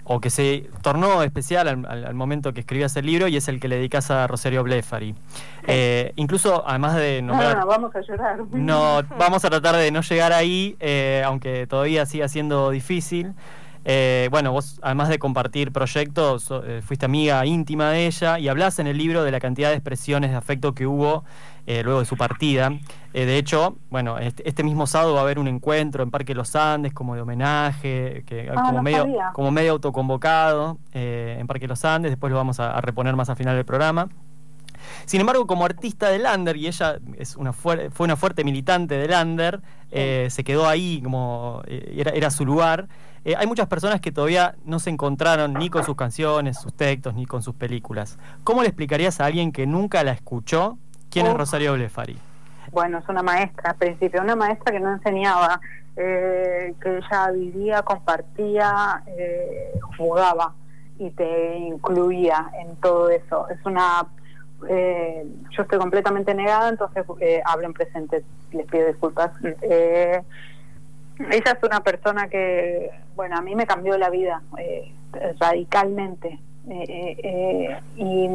o 0.08 0.20
que 0.20 0.30
se 0.30 0.68
tornó 0.82 1.22
especial 1.22 1.68
al, 1.68 2.14
momento 2.14 2.52
que 2.52 2.60
escribías 2.60 2.96
el 2.96 3.06
libro, 3.06 3.28
y 3.28 3.36
es 3.36 3.46
el 3.48 3.60
que 3.60 3.68
le 3.68 3.76
dedicas 3.76 4.10
a 4.10 4.26
Rosario 4.26 4.64
Blefari. 4.64 5.14
Eh, 5.66 6.12
incluso, 6.16 6.64
además 6.66 6.96
de 6.96 7.22
nombrar... 7.22 7.58
No, 7.58 7.66
vamos 7.66 7.94
a 7.94 8.00
llorar. 8.00 8.38
No, 8.50 9.02
vamos 9.18 9.44
a 9.44 9.50
tratar 9.50 9.76
de 9.76 9.90
no 9.92 10.00
llegar 10.00 10.32
ahí, 10.32 10.76
aunque 11.24 11.66
todavía 11.66 12.06
siga 12.06 12.26
siendo 12.28 12.70
difícil. 12.70 13.34
Eh, 13.90 14.28
bueno, 14.30 14.52
vos 14.52 14.78
además 14.82 15.08
de 15.08 15.18
compartir 15.18 15.72
proyectos, 15.72 16.52
eh, 16.66 16.82
fuiste 16.84 17.06
amiga 17.06 17.46
íntima 17.46 17.88
de 17.88 18.06
ella 18.06 18.38
y 18.38 18.48
hablas 18.48 18.78
en 18.80 18.86
el 18.86 18.98
libro 18.98 19.24
de 19.24 19.30
la 19.30 19.40
cantidad 19.40 19.70
de 19.70 19.76
expresiones 19.76 20.30
de 20.30 20.36
afecto 20.36 20.74
que 20.74 20.86
hubo 20.86 21.24
eh, 21.66 21.82
luego 21.82 22.00
de 22.00 22.04
su 22.04 22.18
partida. 22.18 22.70
de 23.14 23.38
hecho, 23.38 23.78
bueno, 23.88 24.18
este, 24.18 24.46
este, 24.46 24.62
mismo 24.62 24.86
sábado 24.86 25.14
va 25.14 25.20
a 25.20 25.22
haber 25.22 25.38
un 25.38 25.48
encuentro 25.48 26.02
en 26.02 26.10
Parque 26.10 26.34
Los 26.34 26.54
Andes 26.54 26.92
como 26.92 27.14
de 27.14 27.22
homenaje, 27.22 28.24
que, 28.26 28.50
ah, 28.54 28.62
como, 28.62 28.82
medio, 28.82 29.06
como 29.32 29.50
medio 29.50 29.72
autoconvocado 29.72 30.76
en 30.92 31.46
Parque 31.46 31.66
Los 31.66 31.82
Andes, 31.86 32.12
después 32.12 32.30
lo 32.30 32.36
vamos 32.36 32.60
a, 32.60 32.78
reponer 32.82 33.16
más 33.16 33.30
al 33.30 33.36
final 33.36 33.56
del 33.56 33.64
programa. 33.64 34.10
Sin 35.06 35.22
embargo, 35.22 35.46
como 35.46 35.64
artista 35.64 36.10
de 36.10 36.18
Lander, 36.18 36.58
y 36.58 36.66
ella 36.66 36.98
es 37.16 37.36
una 37.36 37.54
fue 37.54 37.88
una 38.00 38.16
fuerte 38.16 38.44
militante 38.44 38.96
de 38.96 39.08
Lander, 39.08 39.62
se 39.90 40.44
quedó 40.44 40.68
ahí 40.68 41.00
como 41.02 41.62
era, 41.66 42.10
era 42.10 42.30
su 42.30 42.44
lugar. 42.44 42.86
Eh, 43.28 43.34
hay 43.36 43.46
muchas 43.46 43.66
personas 43.66 44.00
que 44.00 44.10
todavía 44.10 44.54
no 44.64 44.78
se 44.78 44.88
encontraron 44.88 45.52
ni 45.52 45.68
con 45.68 45.84
sus 45.84 45.94
canciones, 45.96 46.58
sus 46.58 46.72
textos, 46.72 47.12
ni 47.12 47.26
con 47.26 47.42
sus 47.42 47.54
películas. 47.54 48.18
¿Cómo 48.42 48.62
le 48.62 48.68
explicarías 48.68 49.20
a 49.20 49.26
alguien 49.26 49.52
que 49.52 49.66
nunca 49.66 50.02
la 50.02 50.12
escuchó 50.12 50.78
quién 51.10 51.26
es 51.26 51.34
Rosario 51.34 51.74
Blefari? 51.74 52.16
Bueno, 52.72 52.96
es 52.96 53.06
una 53.06 53.22
maestra, 53.22 53.72
al 53.72 53.76
principio, 53.76 54.22
una 54.22 54.34
maestra 54.34 54.72
que 54.72 54.80
no 54.80 54.94
enseñaba, 54.94 55.60
eh, 55.96 56.72
que 56.80 56.96
ella 56.96 57.30
vivía, 57.30 57.82
compartía, 57.82 59.02
eh, 59.06 59.78
jugaba 59.98 60.54
y 60.98 61.10
te 61.10 61.58
incluía 61.58 62.50
en 62.58 62.76
todo 62.76 63.10
eso. 63.10 63.46
Es 63.50 63.58
una 63.66 64.06
yo 64.60 65.62
estoy 65.62 65.78
completamente 65.78 66.34
negada, 66.34 66.70
entonces 66.70 67.04
hablo 67.44 67.66
en 67.66 67.74
presente, 67.74 68.24
les 68.52 68.66
pido 68.66 68.86
disculpas. 68.86 69.32
Eh, 69.62 70.22
ella 71.18 71.52
es 71.52 71.62
una 71.62 71.80
persona 71.80 72.28
que, 72.28 72.90
bueno, 73.16 73.36
a 73.36 73.42
mí 73.42 73.54
me 73.54 73.66
cambió 73.66 73.98
la 73.98 74.10
vida 74.10 74.42
eh, 74.58 74.92
radicalmente. 75.38 76.38
Eh, 76.70 77.16
eh, 77.22 77.80
y, 77.96 78.28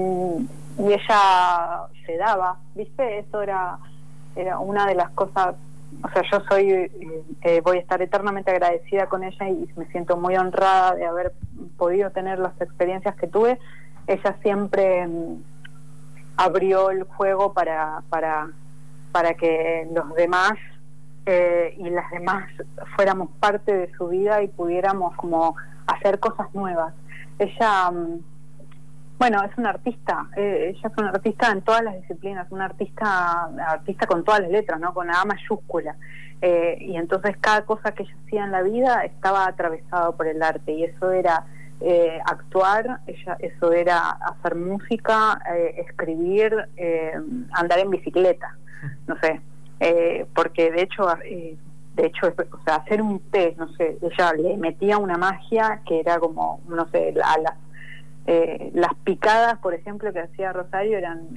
ella 0.76 1.88
se 2.04 2.18
daba, 2.18 2.58
¿viste? 2.74 3.20
Eso 3.20 3.44
era, 3.44 3.78
era 4.36 4.58
una 4.58 4.88
de 4.88 4.96
las 4.96 5.12
cosas, 5.12 5.56
o 6.04 6.10
sea, 6.10 6.24
yo 6.32 6.40
soy, 6.50 6.90
voy 7.64 7.78
a 7.78 7.80
estar 7.80 8.02
eternamente 8.02 8.50
agradecida 8.50 9.06
con 9.06 9.24
ella 9.24 9.48
y 9.50 9.70
me 9.78 9.86
siento 9.92 10.18
muy 10.18 10.36
honrada 10.36 10.96
de 10.96 11.06
haber 11.06 11.32
podido 11.78 12.10
tener 12.10 12.40
las 12.40 12.60
experiencias 12.60 13.16
que 13.16 13.28
tuve. 13.28 13.60
Ella 14.08 14.36
siempre 14.42 15.06
mm, 15.06 15.44
abrió 16.38 16.90
el 16.90 17.04
juego 17.04 17.54
para, 17.54 18.02
para, 18.10 18.48
para 19.12 19.36
que 19.36 19.88
los 19.94 20.16
demás 20.16 20.54
eh, 21.26 21.76
y 21.78 21.90
las 21.90 22.12
demás 22.12 22.50
fuéramos 22.98 23.30
parte 23.40 23.74
de 23.74 23.94
su 23.94 24.10
vida 24.10 24.44
y 24.44 24.50
pudiéramos 24.50 25.16
como 25.16 25.56
hacer 25.88 26.20
cosas 26.20 26.54
nuevas. 26.54 26.94
Ella, 27.40 27.92
mm, 27.92 28.20
bueno, 29.20 29.42
es 29.44 29.58
una 29.58 29.70
artista, 29.70 30.28
eh, 30.36 30.74
ella 30.76 30.90
es 30.90 30.98
una 30.98 31.10
artista 31.12 31.52
en 31.52 31.62
todas 31.62 31.82
las 31.82 31.96
disciplinas, 31.96 32.52
una 32.52 32.66
artista, 32.66 33.50
artista 33.68 34.06
con 34.06 34.26
todas 34.26 34.42
las 34.42 34.52
letras, 34.52 34.82
¿no? 34.82 34.94
Con 34.94 35.10
A 35.10 35.24
mayúscula. 35.24 35.96
Eh, 36.42 36.78
y 36.82 36.98
entonces 36.98 37.38
cada 37.40 37.62
cosa 37.62 37.94
que 37.94 38.04
ella 38.04 38.16
hacía 38.26 38.44
en 38.44 38.52
la 38.52 38.62
vida 38.62 39.06
estaba 39.06 39.48
atravesado 39.48 40.18
por 40.18 40.28
el 40.28 40.44
arte 40.44 40.74
y 40.74 40.84
eso 40.84 41.12
era 41.12 41.46
actuar, 42.26 43.00
ella, 43.08 43.36
eso 43.40 43.74
era 43.74 44.12
hacer 44.12 44.56
música, 44.56 45.42
escribir, 45.76 46.56
andar 47.52 47.80
en 47.80 47.90
bicicleta, 47.90 48.56
no 49.06 49.20
sé, 49.20 49.42
eh, 49.86 50.26
porque 50.34 50.72
de 50.72 50.82
hecho, 50.82 51.06
eh, 51.26 51.58
de 51.96 52.06
hecho, 52.06 52.28
o 52.28 52.64
sea, 52.64 52.76
hacer 52.76 53.02
un 53.02 53.20
té, 53.20 53.54
no 53.58 53.68
sé, 53.74 53.98
ella 54.02 54.32
le 54.32 54.56
metía 54.56 54.98
una 54.98 55.18
magia 55.18 55.82
que 55.86 56.00
era 56.00 56.20
como, 56.20 56.62
no 56.70 56.88
sé, 56.88 57.12
las, 57.12 57.54
eh, 58.26 58.72
las 58.74 58.94
picadas, 59.04 59.58
por 59.60 59.74
ejemplo, 59.74 60.14
que 60.14 60.22
hacía 60.22 60.54
Rosario 60.54 60.98
eran 60.98 61.28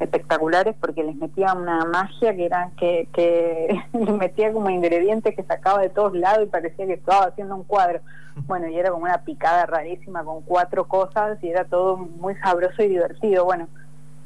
espectaculares 0.00 0.74
porque 0.80 1.04
les 1.04 1.14
metía 1.16 1.52
una 1.52 1.84
magia 1.84 2.34
que 2.34 2.46
era 2.46 2.70
que, 2.78 3.06
que 3.12 3.78
les 3.92 4.14
metía 4.14 4.50
como 4.50 4.70
ingredientes 4.70 5.36
que 5.36 5.42
sacaba 5.42 5.82
de 5.82 5.90
todos 5.90 6.14
lados 6.16 6.44
y 6.46 6.50
parecía 6.50 6.86
que 6.86 6.94
estaba 6.94 7.26
haciendo 7.26 7.54
un 7.54 7.64
cuadro. 7.64 8.00
Bueno, 8.46 8.66
y 8.66 8.78
era 8.78 8.90
como 8.90 9.04
una 9.04 9.18
picada 9.24 9.66
rarísima 9.66 10.24
con 10.24 10.40
cuatro 10.40 10.88
cosas 10.88 11.36
y 11.44 11.50
era 11.50 11.66
todo 11.66 11.98
muy 11.98 12.34
sabroso 12.36 12.82
y 12.82 12.88
divertido. 12.88 13.44
Bueno, 13.44 13.68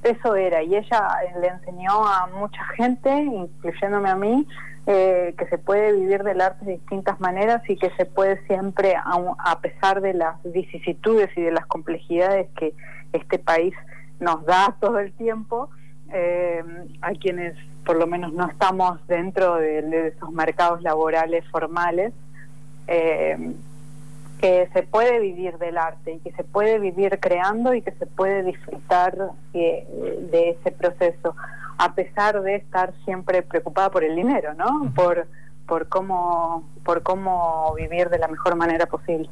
eso 0.02 0.36
era, 0.36 0.62
y 0.62 0.76
ella 0.76 1.08
le 1.40 1.48
enseñó 1.48 2.06
a 2.06 2.28
mucha 2.28 2.62
gente, 2.76 3.10
incluyéndome 3.10 4.08
a 4.08 4.16
mí, 4.16 4.46
eh, 4.86 5.34
que 5.36 5.46
se 5.46 5.58
puede 5.58 5.92
vivir 5.92 6.22
del 6.22 6.40
arte 6.40 6.64
de 6.64 6.72
distintas 6.74 7.18
maneras 7.18 7.60
y 7.68 7.76
que 7.76 7.90
se 7.96 8.04
puede 8.04 8.40
siempre, 8.46 8.94
a, 8.94 9.60
pesar 9.60 10.00
de 10.00 10.14
las 10.14 10.36
vicisitudes 10.44 11.28
y 11.36 11.42
de 11.42 11.50
las 11.50 11.66
complejidades 11.66 12.48
que 12.56 12.72
este 13.12 13.40
país 13.40 13.74
nos 14.20 14.44
da 14.46 14.76
todo 14.80 15.00
el 15.00 15.12
tiempo, 15.12 15.70
eh, 16.12 16.62
a 17.02 17.10
quienes 17.12 17.56
por 17.84 17.96
lo 17.96 18.06
menos 18.06 18.32
no 18.32 18.46
estamos 18.48 19.04
dentro 19.08 19.56
de, 19.56 20.08
esos 20.08 20.30
mercados 20.32 20.82
laborales 20.82 21.44
formales, 21.50 22.12
eh, 22.86 23.36
que 24.40 24.68
se 24.72 24.82
puede 24.82 25.20
vivir 25.20 25.58
del 25.58 25.78
arte 25.78 26.14
y 26.14 26.18
que 26.20 26.32
se 26.32 26.44
puede 26.44 26.78
vivir 26.78 27.18
creando 27.20 27.74
y 27.74 27.82
que 27.82 27.92
se 27.92 28.06
puede 28.06 28.42
disfrutar 28.42 29.16
eh, 29.54 29.86
de 30.30 30.50
ese 30.50 30.72
proceso 30.72 31.34
a 31.78 31.94
pesar 31.94 32.42
de 32.42 32.56
estar 32.56 32.92
siempre 33.04 33.42
preocupada 33.42 33.90
por 33.90 34.04
el 34.04 34.16
dinero, 34.16 34.54
¿no? 34.54 34.92
Por 34.94 35.26
por 35.66 35.88
cómo 35.88 36.64
por 36.84 37.02
cómo 37.02 37.74
vivir 37.76 38.08
de 38.08 38.18
la 38.18 38.28
mejor 38.28 38.56
manera 38.56 38.86
posible. 38.86 39.28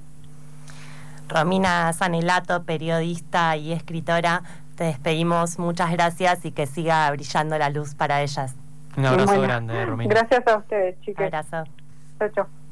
Romina 1.28 1.92
Sanelato, 1.92 2.64
periodista 2.64 3.56
y 3.56 3.72
escritora, 3.72 4.42
te 4.76 4.84
despedimos. 4.84 5.58
Muchas 5.58 5.90
gracias 5.92 6.44
y 6.44 6.52
que 6.52 6.66
siga 6.66 7.10
brillando 7.10 7.56
la 7.56 7.70
luz 7.70 7.94
para 7.94 8.20
ellas. 8.22 8.54
Un 8.96 9.06
abrazo 9.06 9.40
grande, 9.40 9.86
Romina. 9.86 10.14
Gracias 10.14 10.46
a 10.46 10.56
ustedes, 10.58 11.00
chicas. 11.00 11.20
Un 11.20 11.34
abrazo. 11.34 11.70
Chao, 12.18 12.28
chao. 12.30 12.46